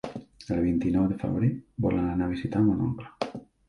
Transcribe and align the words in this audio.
El 0.55 0.61
vint-i-nou 0.67 1.05
de 1.13 1.19
febrer 1.25 1.53
volen 1.89 2.11
anar 2.17 2.31
a 2.31 2.35
visitar 2.37 2.67
mon 2.69 2.85
oncle. 2.91 3.43